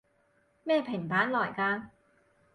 [0.63, 1.89] 咩平板來㗎？